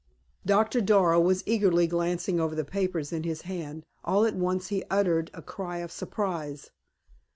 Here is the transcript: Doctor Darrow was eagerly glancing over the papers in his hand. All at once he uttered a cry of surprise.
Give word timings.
Doctor 0.47 0.81
Darrow 0.81 1.19
was 1.21 1.43
eagerly 1.45 1.85
glancing 1.85 2.39
over 2.39 2.55
the 2.55 2.65
papers 2.65 3.13
in 3.13 3.21
his 3.21 3.43
hand. 3.43 3.85
All 4.03 4.25
at 4.25 4.33
once 4.33 4.69
he 4.69 4.83
uttered 4.89 5.29
a 5.35 5.43
cry 5.43 5.77
of 5.77 5.91
surprise. 5.91 6.71